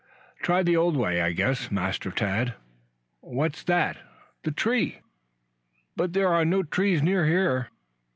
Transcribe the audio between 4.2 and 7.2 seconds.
"The tree." "But there are no trees